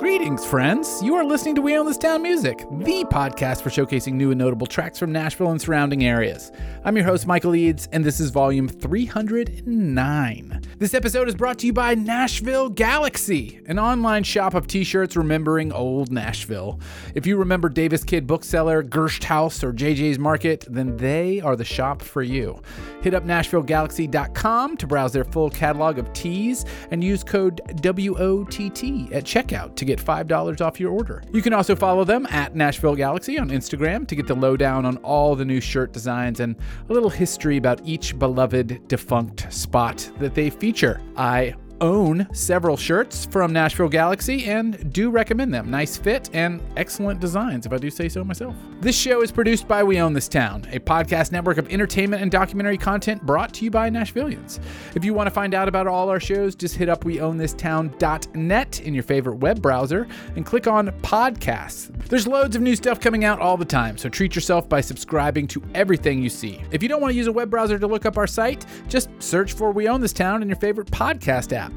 [0.00, 1.02] Greetings, friends.
[1.02, 4.38] You are listening to We Own This Town Music, the podcast for showcasing new and
[4.38, 6.50] notable tracks from Nashville and surrounding areas.
[6.86, 10.62] I'm your host, Michael Eads, and this is volume 309.
[10.78, 15.16] This episode is brought to you by Nashville Galaxy, an online shop of t shirts
[15.16, 16.80] remembering old Nashville.
[17.14, 22.00] If you remember Davis-Kidd Bookseller, Gerst Haus, or JJ's Market, then they are the shop
[22.00, 22.58] for you.
[23.02, 29.24] Hit up NashvilleGalaxy.com to browse their full catalog of tees and use code WOTT at
[29.24, 31.22] checkout to get $5 off your order.
[31.32, 34.96] You can also follow them at Nashville Galaxy on Instagram to get the lowdown on
[34.98, 36.56] all the new shirt designs and
[36.88, 41.00] a little history about each beloved defunct spot that they feature.
[41.16, 45.70] I own several shirts from Nashville Galaxy and do recommend them.
[45.70, 48.54] Nice fit and excellent designs, if I do say so myself.
[48.80, 52.30] This show is produced by We Own This Town, a podcast network of entertainment and
[52.30, 54.58] documentary content brought to you by Nashvillians.
[54.94, 58.94] If you want to find out about all our shows, just hit up weownthistown.net in
[58.94, 61.94] your favorite web browser and click on podcasts.
[62.08, 65.46] There's loads of new stuff coming out all the time, so treat yourself by subscribing
[65.48, 66.62] to everything you see.
[66.70, 69.10] If you don't want to use a web browser to look up our site, just
[69.18, 71.69] search for We Own This Town in your favorite podcast app.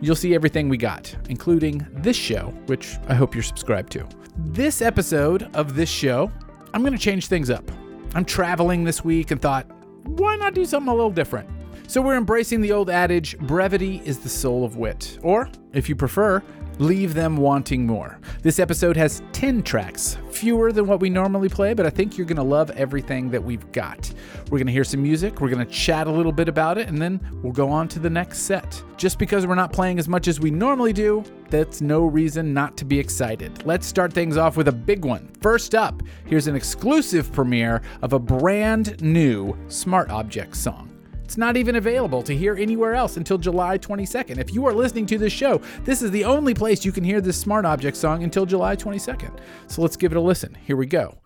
[0.00, 4.06] You'll see everything we got, including this show, which I hope you're subscribed to.
[4.38, 6.30] This episode of this show,
[6.74, 7.70] I'm going to change things up.
[8.14, 9.66] I'm traveling this week and thought,
[10.04, 11.48] why not do something a little different?
[11.88, 15.18] So we're embracing the old adage brevity is the soul of wit.
[15.22, 16.42] Or, if you prefer,
[16.78, 18.18] leave them wanting more.
[18.42, 22.26] This episode has 10 tracks, fewer than what we normally play, but I think you're
[22.26, 24.12] going to love everything that we've got.
[24.50, 26.88] We're going to hear some music, we're going to chat a little bit about it,
[26.88, 28.82] and then we'll go on to the next set.
[28.96, 32.76] Just because we're not playing as much as we normally do, that's no reason not
[32.76, 33.64] to be excited.
[33.64, 35.30] Let's start things off with a big one.
[35.40, 40.95] First up, here's an exclusive premiere of a brand new Smart Objects song.
[41.26, 44.38] It's not even available to hear anywhere else until July 22nd.
[44.38, 47.20] If you are listening to this show, this is the only place you can hear
[47.20, 49.36] this Smart Object song until July 22nd.
[49.66, 50.56] So let's give it a listen.
[50.64, 51.18] Here we go.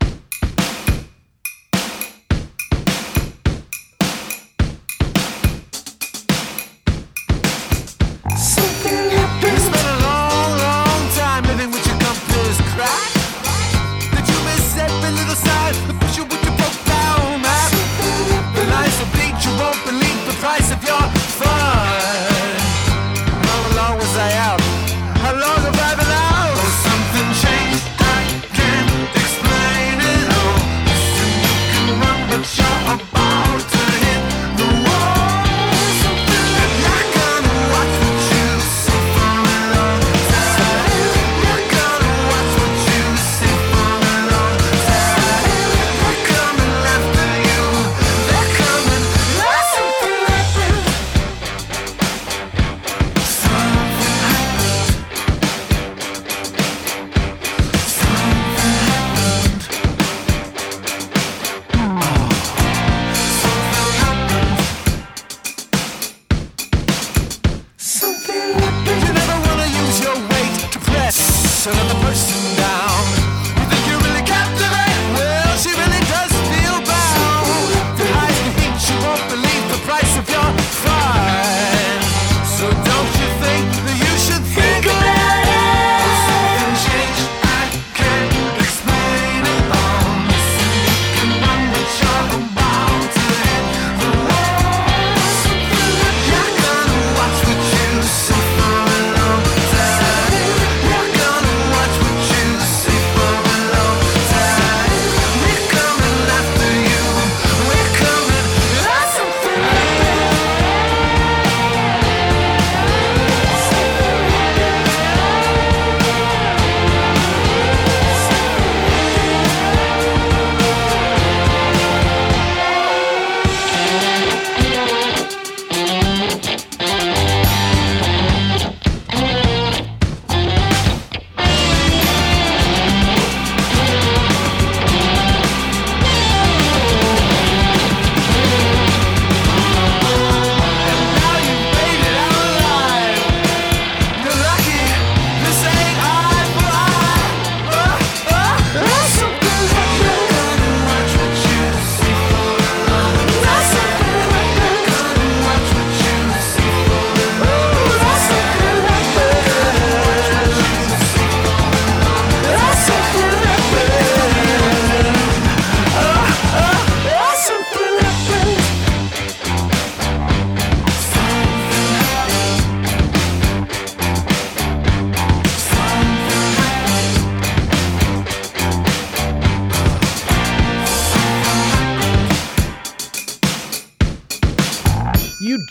[24.18, 24.60] Out?
[25.18, 26.09] How long have I been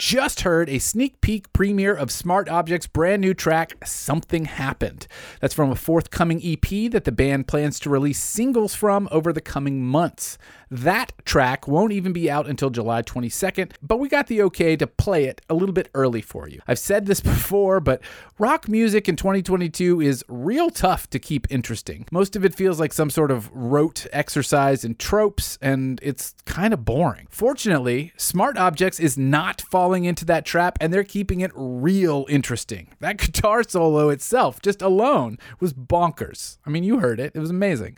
[0.09, 5.05] just heard a sneak peek premiere of Smart Object's brand new track, Something Happened.
[5.39, 9.39] That's from a forthcoming EP that the band plans to release singles from over the
[9.39, 10.39] coming months.
[10.71, 14.85] That track won't even be out until July 22nd, but we got the okay to
[14.85, 16.61] play it a little bit early for you.
[16.67, 18.01] I've said this before, but
[18.37, 22.05] rock music in 2022 is real tough to keep interesting.
[22.11, 26.73] Most of it feels like some sort of rote exercise in tropes, and it's kind
[26.73, 27.27] of boring.
[27.31, 32.89] Fortunately, Smart Objects is not falling into that trap, and they're keeping it real interesting.
[32.99, 36.59] That guitar solo itself, just alone, was bonkers.
[36.63, 37.97] I mean, you heard it, it was amazing.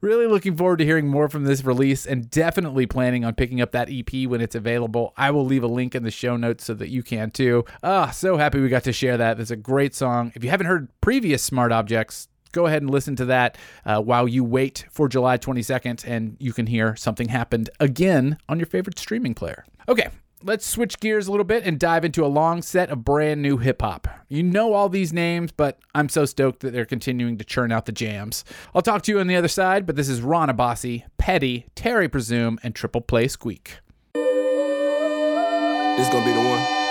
[0.00, 3.72] Really looking forward to hearing more from this release and definitely planning on picking up
[3.72, 5.14] that EP when it's available.
[5.16, 7.64] I will leave a link in the show notes so that you can too.
[7.82, 9.38] Ah, so happy we got to share that.
[9.38, 10.30] That's a great song.
[10.34, 13.56] If you haven't heard previous Smart Objects, go ahead and listen to that
[13.86, 18.58] uh, while you wait for July 22nd, and you can hear something happened again on
[18.58, 19.64] your favorite streaming player.
[19.88, 20.08] Okay,
[20.44, 23.58] let's switch gears a little bit and dive into a long set of brand new
[23.58, 24.08] hip hop.
[24.28, 27.86] You know all these names, but I'm so stoked that they're continuing to churn out
[27.86, 28.44] the jams.
[28.74, 32.08] I'll talk to you on the other side, but this is Ron Obasi, Petty, Terry
[32.08, 33.78] Presume, and Triple Play Squeak.
[34.14, 36.81] This gonna be the one.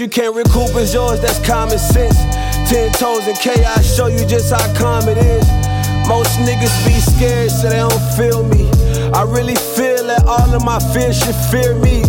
[0.00, 2.16] You can't recoup is yours, that's common sense.
[2.70, 5.44] Ten toes in chaos, show you just how calm it is.
[6.08, 8.64] Most niggas be scared, so they don't feel me.
[9.12, 12.00] I really feel that all of my fears should fear me.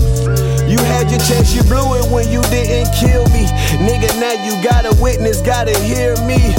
[0.72, 3.44] You had your chance, you blew it when you didn't kill me.
[3.84, 6.40] Nigga, now you gotta witness, gotta hear me.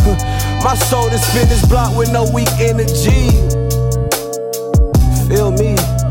[0.62, 3.30] My soul to spin this block with no weak energy.
[5.28, 6.01] Feel me.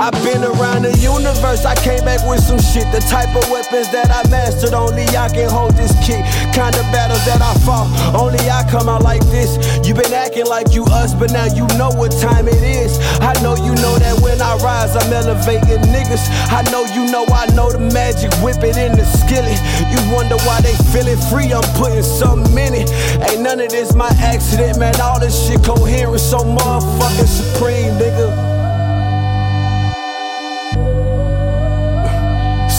[0.00, 2.88] I've been around the universe, I came back with some shit.
[2.88, 6.24] The type of weapons that I mastered, only I can hold this kick.
[6.56, 7.84] Kind of battles that I fought,
[8.16, 9.60] only I come out like this.
[9.84, 12.96] You been acting like you us, but now you know what time it is.
[13.20, 16.24] I know you know that when I rise, I'm elevating niggas.
[16.48, 19.60] I know you know I know the magic, whip it in the skillet.
[19.92, 22.88] You wonder why they feeling free, I'm putting something in it.
[23.28, 24.96] Ain't none of this my accident, man.
[24.96, 28.49] All this shit coherent, so motherfucking supreme, nigga.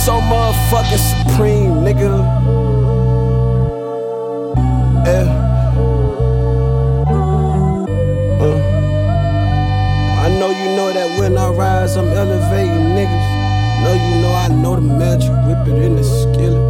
[0.02, 2.10] So motherfucking supreme, nigga.
[5.06, 5.28] Yeah.
[8.42, 8.58] Uh.
[10.24, 13.28] I know you know that when I rise, I'm elevating niggas.
[13.84, 16.66] Know you know I know the magic, whip it in the skillet.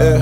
[0.00, 0.20] Yeah.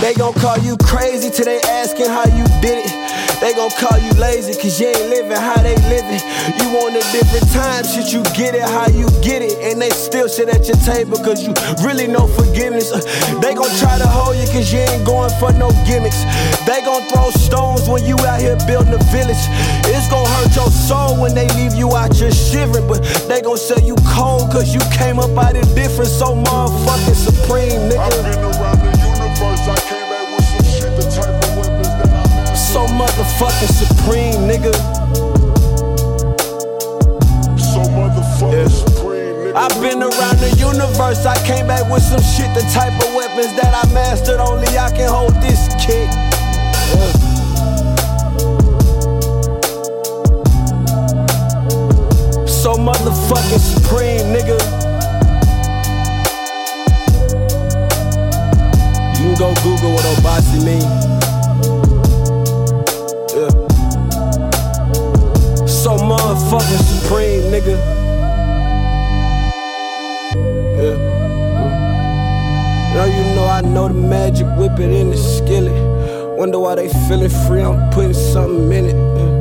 [0.00, 3.09] They gon' call you crazy till they asking how you did it.
[3.40, 6.20] They gon' call you lazy cause you ain't living how they living.
[6.60, 9.56] You want a different time, shit, you get it how you get it.
[9.64, 12.92] And they still sit at your table cause you really no forgiveness.
[12.92, 13.00] Uh,
[13.40, 16.20] They gon' try to hold you cause you ain't going for no gimmicks.
[16.68, 19.40] They gon' throw stones when you out here building a village.
[19.88, 22.86] It's gon' hurt your soul when they leave you out here shivering.
[22.86, 26.12] But they gon' sell you cold cause you came up out of different.
[26.12, 28.20] So motherfucking supreme, I've nigga.
[28.20, 29.64] been around the universe.
[29.64, 29.99] I came
[33.00, 34.74] motherfucking supreme, nigga.
[37.56, 39.56] So motherfucking supreme, nigga.
[39.56, 43.56] I've been around the universe, I came back with some shit, the type of weapons
[43.56, 44.38] that I mastered.
[44.38, 46.10] Only I can hold this kick.
[46.92, 47.12] Yeah.
[52.46, 54.58] So motherfucking supreme, nigga.
[59.16, 61.19] You can go Google what Obasi mean.
[66.10, 67.76] Motherfucking supreme, nigga.
[70.76, 70.96] Yeah.
[72.94, 76.36] Now you know I know the magic, whip it in the skillet.
[76.36, 79.39] Wonder why they feeling free, I'm putting something in it.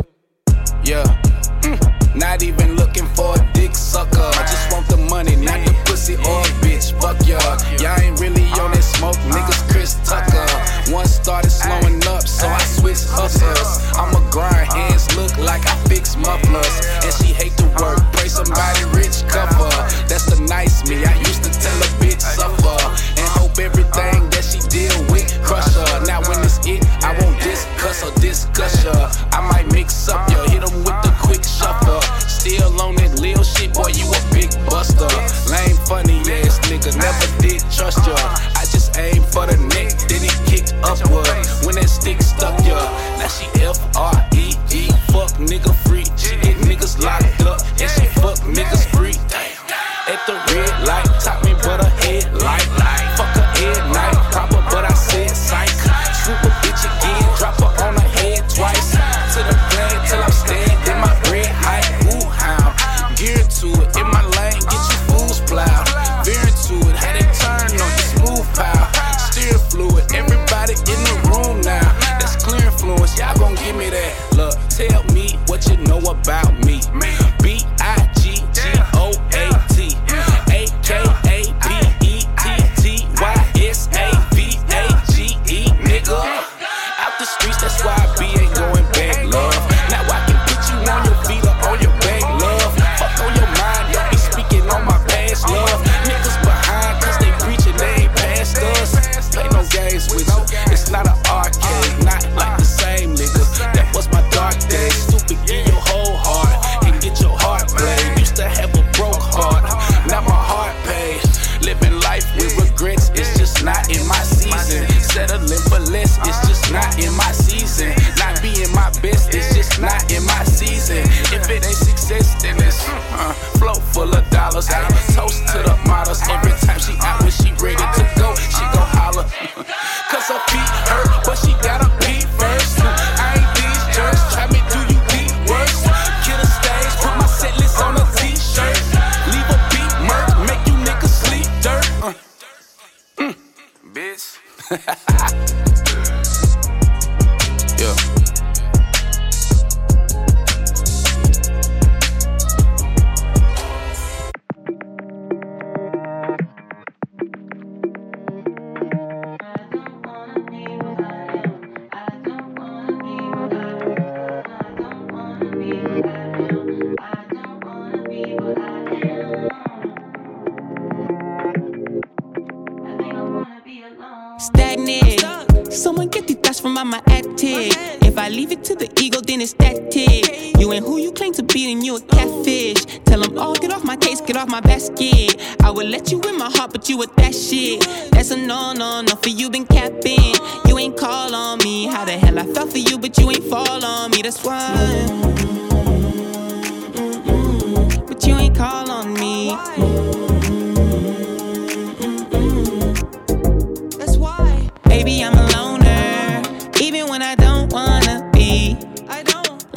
[176.86, 177.76] mama acted.
[178.08, 180.58] If I leave it to the ego, then it's static.
[180.58, 182.86] You ain't who you claim to be, then you a catfish.
[183.04, 185.36] Tell them all, get off my case, get off my basket.
[185.62, 187.82] I would let you in my heart, but you with that shit.
[188.12, 190.36] That's a no, no, no for you, been capping.
[190.68, 191.88] You ain't call on me.
[191.88, 195.39] How the hell I fell for you, but you ain't fall on me, that's why.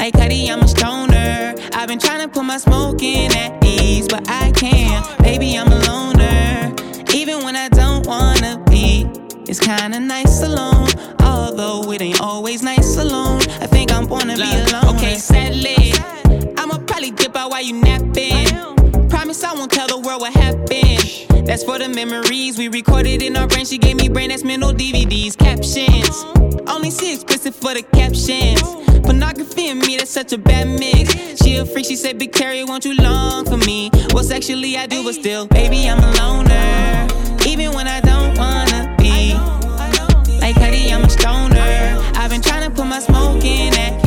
[0.03, 1.55] Like Cudi, I'm a stoner.
[1.75, 5.07] I've been trying to put my smoking at ease, but I can't.
[5.23, 6.75] Baby, I'm a loner.
[7.15, 9.07] Even when I don't wanna be,
[9.47, 10.89] it's kinda nice alone.
[11.23, 13.43] Although it ain't always nice alone.
[13.61, 14.97] I think I'm gonna be alone.
[14.97, 16.59] Okay, settle it.
[16.59, 18.49] I'ma probably dip out while you napping.
[19.09, 21.47] Promise I won't tell the world what happened.
[21.47, 23.67] That's for the memories we recorded in our brain.
[23.67, 26.25] She gave me brain that's mental DVDs, captions.
[26.67, 28.83] Only see explicit for the captions.
[29.03, 31.43] Pornography and me, that's such a bad mix.
[31.43, 33.91] She a freak, she said, Big Terry, won't you long for me?
[34.13, 37.09] Well, sexually I do, but still, baby, I'm a loner.
[37.47, 39.35] Even when I don't wanna be.
[40.41, 42.01] Like Cudi, I'm a stoner.
[42.17, 44.02] I've been trying to put my smoke in that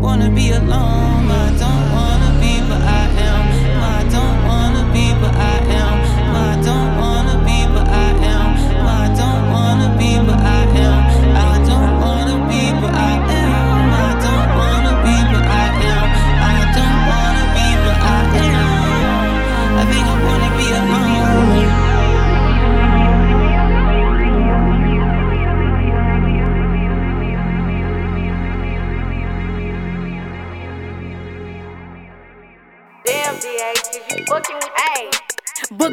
[0.00, 1.30] wanna be alone.
[1.30, 2.09] I don't wanna.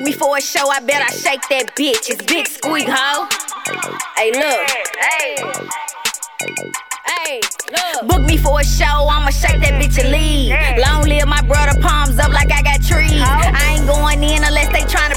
[0.07, 2.07] Me for a show, I bet I shake that bitch.
[2.07, 3.27] It's big squeak, ho.
[4.15, 4.63] Hey, look.
[5.03, 5.35] Hey.
[7.03, 7.41] Hey,
[7.75, 8.07] look.
[8.07, 10.55] Book me for a show, I'ma shake that bitch and leave.
[10.79, 13.19] Long live my brother, palms up like I got trees.
[13.19, 15.16] I ain't going in unless they tryna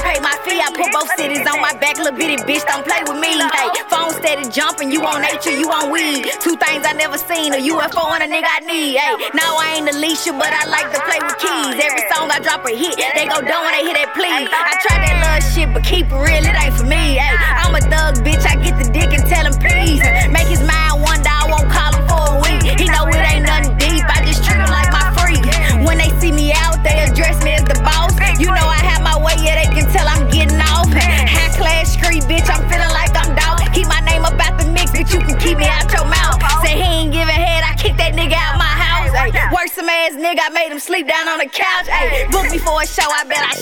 [0.51, 0.59] fee.
[0.59, 3.39] I put both cities on my back, little bitty bitch, don't play with me.
[3.39, 6.27] Hey, phone steady jumping, you on nature, you on weed.
[6.43, 8.99] Two things I never seen, a UFO and a nigga I need.
[8.99, 11.75] Hey, now I ain't Alicia, but I like to play with keys.
[11.79, 14.47] Every song I drop a hit, they go down when they hear that please.
[14.51, 17.15] I try that love shit, but keep it real, it ain't for me.
[17.15, 20.03] Hey, I'm a thug bitch, I get the dick and tell him please.
[20.29, 20.80] Make his mind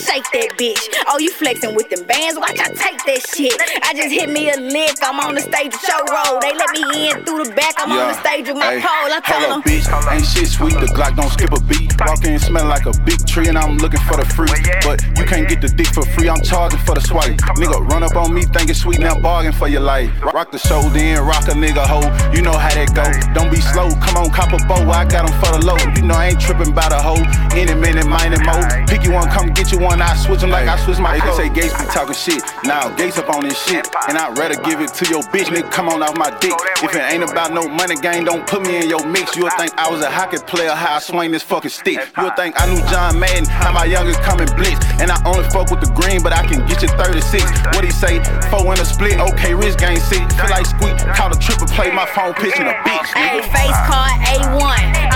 [0.10, 0.82] shake that bitch.
[1.08, 3.54] Oh, you flexing with them bands, watch I take that shit.
[3.86, 6.42] I just hit me a lick, I'm on the stage of show roll.
[6.42, 9.10] They let me in through the back, I'm on the stage with my Hey, pole.
[9.14, 9.62] I told them.
[9.62, 9.86] bitch.
[10.12, 10.74] Ain't shit sweet.
[10.80, 11.94] The Glock don't skip a beat.
[12.02, 14.50] Walk in smelling like a big tree, and I'm looking for the fruit.
[14.82, 16.30] But you can't get the dick for free.
[16.30, 17.38] I'm charging for the swipe.
[17.62, 20.10] Nigga, run up on me, think it's sweet, now bargain for your life.
[20.34, 22.10] Rock the show, then rock a nigga hoe.
[22.34, 23.06] You know how that go.
[23.34, 23.90] Don't be slow.
[24.02, 24.90] Come on, cop a bow.
[24.90, 25.78] I got got 'em for the low.
[25.96, 27.22] You know I ain't tripping by the hoe.
[27.58, 28.56] Any minute, mine and mo.
[28.88, 29.99] Pick you one, come get you one.
[30.02, 31.20] I switch 'em like I switch my.
[31.20, 32.42] They say Gates be talking shit.
[32.64, 35.72] Now Gates up on this shit, and I'd rather give it to your bitch, nigga.
[35.72, 36.54] Come on off my dick.
[36.84, 39.36] If it ain't about no money game, don't put me in your mix.
[39.36, 42.00] You'll think I was a hockey player, how I swing this fucking stick.
[42.18, 44.80] You'll think I knew John Madden, how my youngest coming blitz.
[45.02, 47.44] And I only fuck with the green, but I can get you 36.
[47.76, 48.20] What he say?
[48.50, 50.22] Four in a split, okay, wrist game six.
[50.36, 53.08] Feel like squeak, caught a triple play, my phone pitching a bitch.
[53.14, 55.09] Hey, face card A1.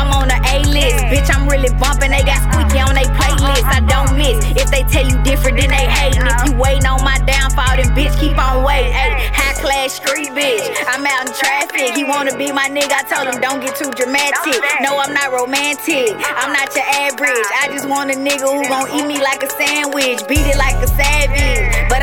[0.53, 1.01] I'm on the A list.
[1.09, 2.11] Bitch, I'm really bumping.
[2.11, 3.65] They got squeaky on they playlist.
[3.65, 4.45] I don't miss.
[4.53, 6.25] If they tell you different, then they hating.
[6.25, 8.93] If you waiting on my downfall, then bitch, keep on waiting.
[8.93, 10.65] Hey, high class street bitch.
[10.87, 11.95] I'm out in traffic.
[11.95, 12.93] He wanna be my nigga.
[12.93, 14.61] I told him don't get too dramatic.
[14.81, 16.13] No, I'm not romantic.
[16.19, 17.47] I'm not your average.
[17.57, 20.21] I just want a nigga who gon' eat me like a sandwich.
[20.27, 21.89] Beat it like a savage.
[21.89, 22.02] But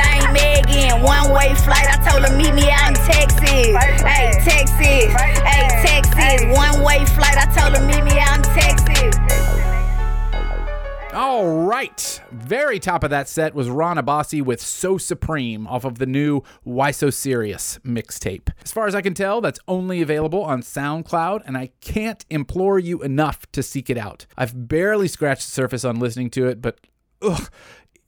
[0.98, 1.86] One way flight.
[1.88, 3.40] I told him meet me out in Texas.
[3.50, 5.12] Hey, Texas.
[5.42, 6.42] Hey, Texas.
[6.56, 7.36] One way flight.
[7.36, 9.16] I told him meet me out in Texas.
[11.12, 12.20] All right.
[12.30, 16.42] Very top of that set was Ron Obasi with So Supreme off of the new
[16.62, 18.50] Why So Serious mixtape.
[18.62, 22.78] As far as I can tell, that's only available on SoundCloud, and I can't implore
[22.78, 24.26] you enough to seek it out.
[24.36, 26.78] I've barely scratched the surface on listening to it, but
[27.22, 27.50] ugh,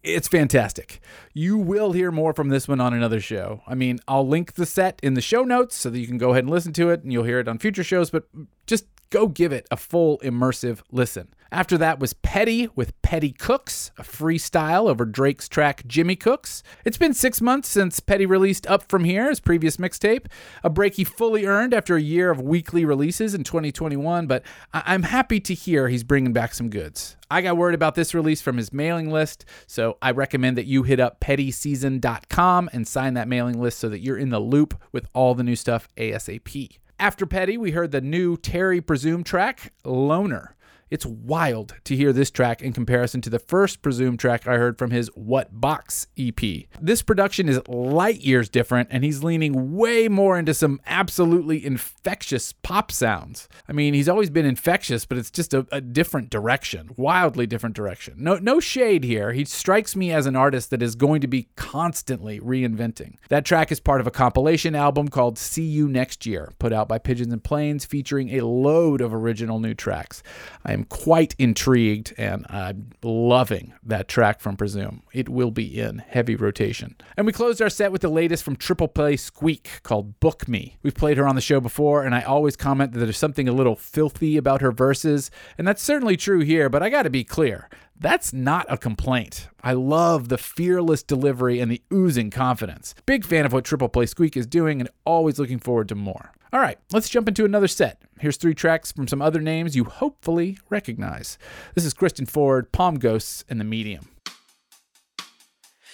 [0.03, 1.01] it's fantastic.
[1.33, 3.63] You will hear more from this one on another show.
[3.67, 6.31] I mean, I'll link the set in the show notes so that you can go
[6.31, 8.25] ahead and listen to it and you'll hear it on future shows, but
[8.67, 11.29] just go give it a full immersive listen.
[11.53, 16.63] After that was Petty with Petty Cooks, a freestyle over Drake's track Jimmy Cooks.
[16.83, 20.29] It's been six months since Petty released Up From Here, his previous mixtape,
[20.65, 24.83] a break he fully earned after a year of weekly releases in 2021, but I-
[24.87, 27.19] I'm happy to hear he's bringing back some goods.
[27.31, 30.85] I got word about this release from his mailing list, so I recommend that you
[30.85, 35.07] hit up pettyseason.com and sign that mailing list so that you're in the loop with
[35.13, 36.79] all the new stuff ASAP.
[36.99, 40.55] After Petty, we heard the new Terry Presume track, Loner.
[40.93, 44.77] It's wild to hear this track in comparison to the first presumed track I heard
[44.77, 46.39] from his What Box EP.
[46.83, 52.53] This production is light years different, and he's leaning way more into some absolutely infectious
[52.53, 53.49] pop sounds.
[53.67, 57.75] I mean, he's always been infectious, but it's just a, a different direction, wildly different
[57.75, 58.17] direction.
[58.19, 59.33] No, no shade here.
[59.33, 63.15] He strikes me as an artist that is going to be constantly reinventing.
[63.31, 66.87] That track is part of a compilation album called See You Next Year, put out
[66.87, 70.23] by Pigeons and Planes, featuring a load of original new tracks.
[70.67, 75.03] I am quite intrigued and I'm loving that track from Presume.
[75.13, 76.97] It will be in heavy rotation.
[77.17, 80.77] And we closed our set with the latest from Triple Play Squeak called Book Me.
[80.83, 83.53] We've played her on the show before, and I always comment that there's something a
[83.53, 87.69] little filthy about her verses, and that's certainly true here, but I gotta be clear.
[88.03, 89.47] That's not a complaint.
[89.63, 92.97] I love the fearless delivery and the oozing confidence.
[93.07, 96.33] Big fan of what Triple Play Squeak is doing and always looking forward to more.
[96.53, 98.03] All right, let's jump into another set.
[98.19, 101.39] Here's three tracks from some other names you hopefully recognize.
[101.77, 104.09] This is Kristen Ford, Palm Ghosts, and The Medium.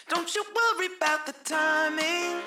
[0.08, 2.40] Don't you worry about the timing.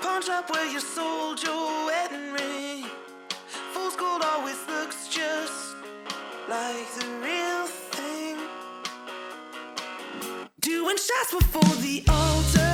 [0.00, 2.86] Punch up where you sold your wedding ring.
[3.74, 5.73] Fool's gold always looks just
[6.48, 8.36] like the real thing.
[10.60, 12.73] Doing shots before the altar.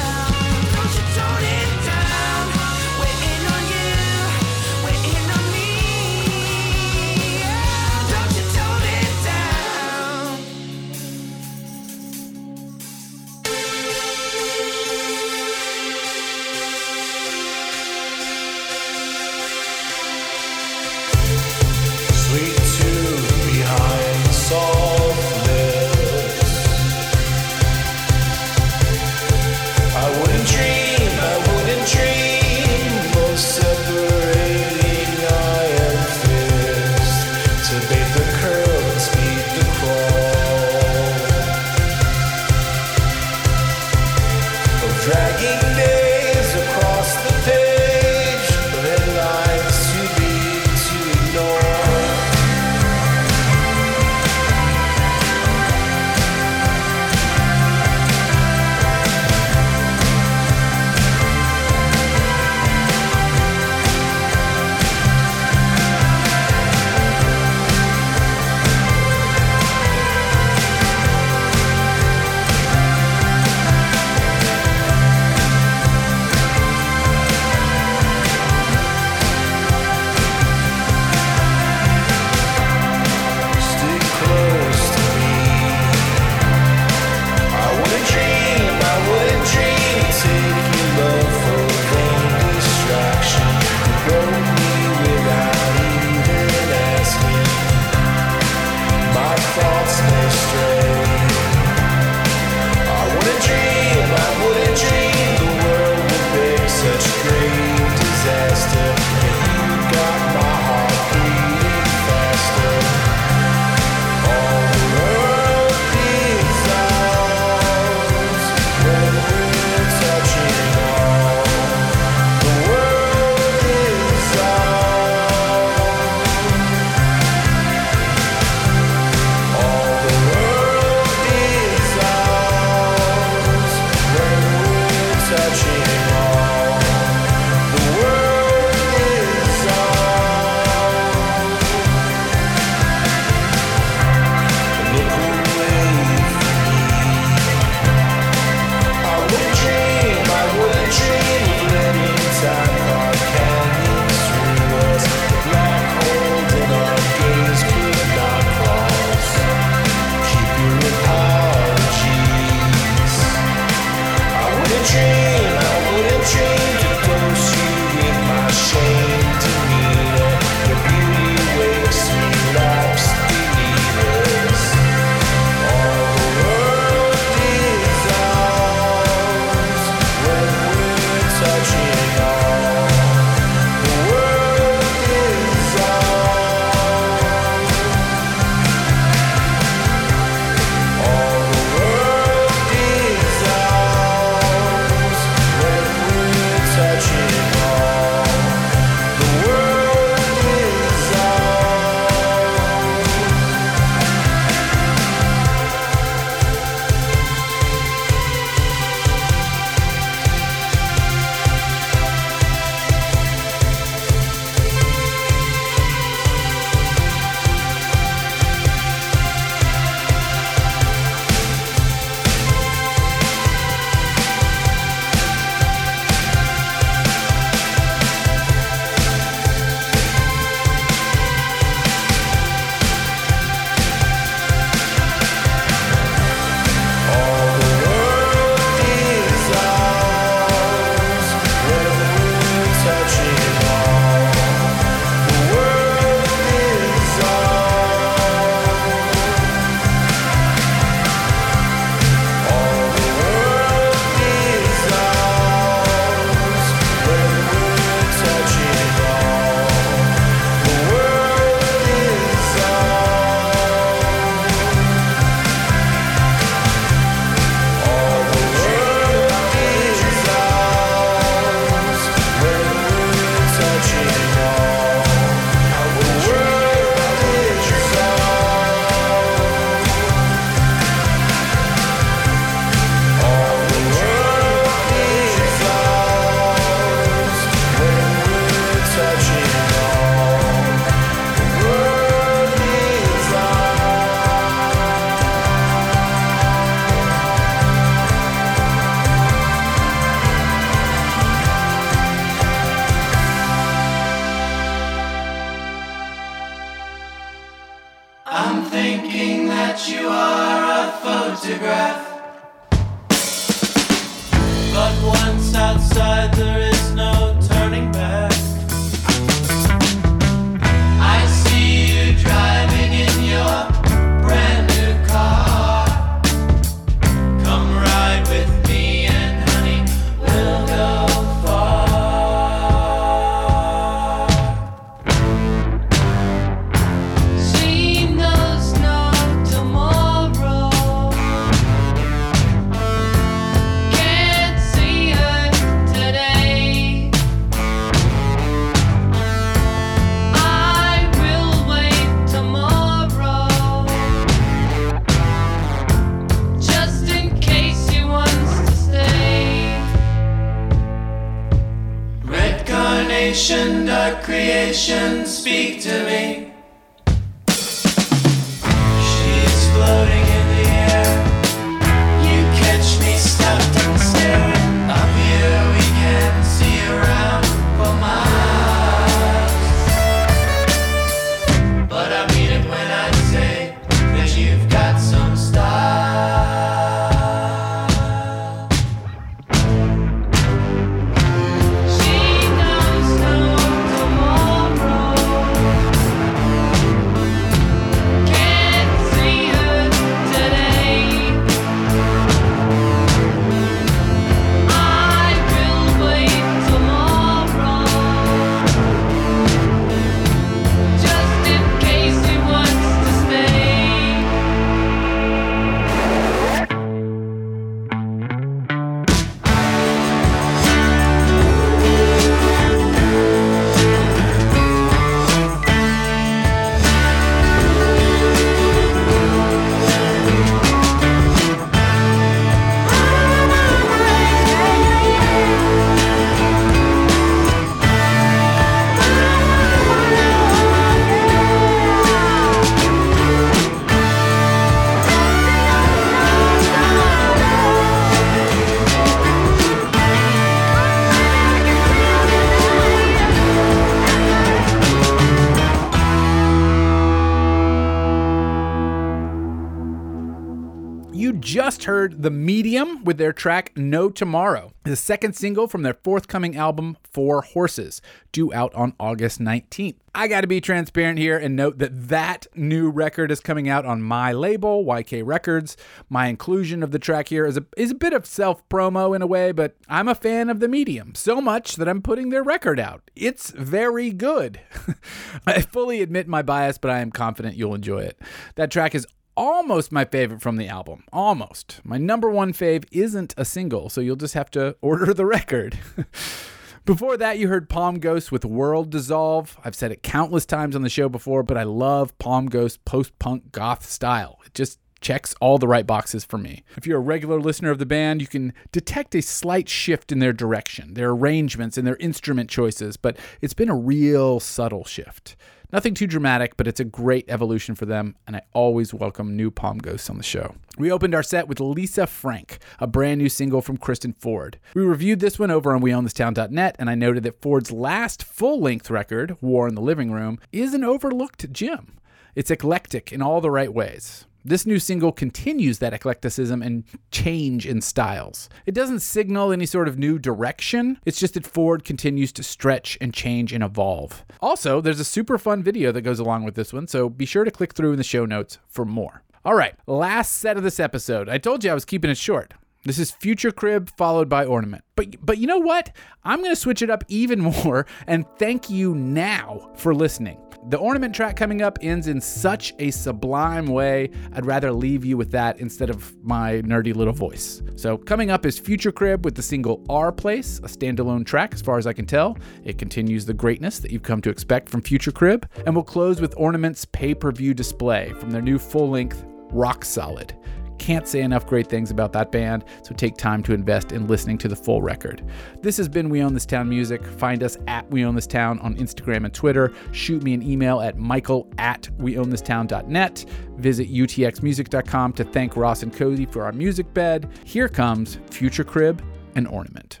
[461.88, 466.98] Heard The Medium with their track No Tomorrow, the second single from their forthcoming album,
[467.02, 469.96] Four Horses, due out on August 19th.
[470.14, 473.86] I got to be transparent here and note that that new record is coming out
[473.86, 475.78] on my label, YK Records.
[476.10, 479.22] My inclusion of the track here is a, is a bit of self promo in
[479.22, 482.42] a way, but I'm a fan of The Medium, so much that I'm putting their
[482.42, 483.10] record out.
[483.16, 484.60] It's very good.
[485.46, 488.20] I fully admit my bias, but I am confident you'll enjoy it.
[488.56, 489.06] That track is
[489.38, 491.04] almost my favorite from the album.
[491.12, 491.80] Almost.
[491.84, 495.78] My number one fave isn't a single, so you'll just have to order the record.
[496.84, 499.56] Before that, you heard Palm Ghost with World Dissolve.
[499.62, 503.16] I've said it countless times on the show before, but I love Palm Ghost post
[503.18, 504.38] punk goth style.
[504.46, 506.64] It just checks all the right boxes for me.
[506.76, 510.18] If you're a regular listener of the band, you can detect a slight shift in
[510.18, 515.36] their direction, their arrangements, and their instrument choices, but it's been a real subtle shift.
[515.70, 519.50] Nothing too dramatic, but it's a great evolution for them, and I always welcome new
[519.50, 520.54] Palm Ghosts on the show.
[520.78, 524.58] We opened our set with Lisa Frank, a brand new single from Kristen Ford.
[524.72, 528.88] We reviewed this one over on WeOwnThisTown.net, and I noted that Ford's last full length
[528.88, 531.98] record, War in the Living Room, is an overlooked gem.
[532.34, 534.24] It's eclectic in all the right ways.
[534.48, 538.48] This new single continues that eclecticism and change in styles.
[538.64, 542.96] It doesn't signal any sort of new direction, it's just that Ford continues to stretch
[542.98, 544.24] and change and evolve.
[544.40, 547.44] Also, there's a super fun video that goes along with this one, so be sure
[547.44, 549.22] to click through in the show notes for more.
[549.44, 551.28] All right, last set of this episode.
[551.28, 552.54] I told you I was keeping it short.
[552.88, 554.82] This is Future Crib followed by Ornament.
[554.96, 555.94] But but you know what?
[556.24, 560.40] I'm going to switch it up even more and thank you now for listening.
[560.70, 564.08] The Ornament track coming up ends in such a sublime way.
[564.32, 567.60] I'd rather leave you with that instead of my nerdy little voice.
[567.76, 571.60] So, coming up is Future Crib with the single Our Place, a standalone track as
[571.60, 572.38] far as I can tell.
[572.64, 575.46] It continues the greatness that you've come to expect from Future Crib.
[575.66, 579.84] And we'll close with Ornament's pay per view display from their new full length Rock
[579.84, 580.34] Solid.
[580.78, 584.38] Can't say enough great things about that band, so take time to invest in listening
[584.38, 585.22] to the full record.
[585.60, 587.04] This has been We Own This Town Music.
[587.04, 589.72] Find us at We Own This Town on Instagram and Twitter.
[589.92, 593.24] Shoot me an email at michael at weownthistown.net.
[593.56, 597.28] Visit utxmusic.com to thank Ross and Cozy for our music bed.
[597.44, 599.02] Here comes Future Crib
[599.34, 600.00] and Ornament.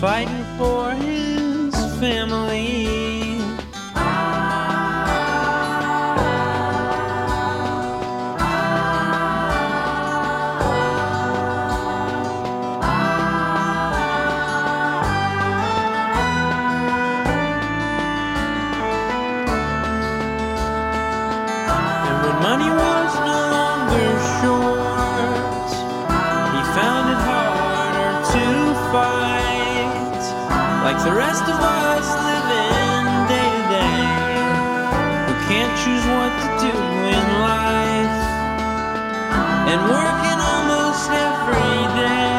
[0.00, 0.49] Fighting
[31.30, 34.02] Rest of us living day to day,
[35.26, 36.74] who can't choose what to do
[37.16, 38.18] in life,
[39.70, 42.34] and working almost every day,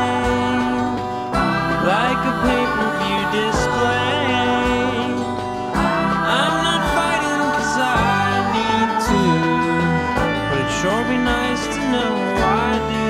[1.87, 4.27] like a pay-per-view display.
[6.37, 8.27] I'm not fighting 'cause I
[8.57, 9.23] need to,
[10.49, 12.13] but it'd sure be nice to know
[12.67, 13.09] I do.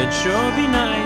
[0.00, 1.05] It'd sure be nice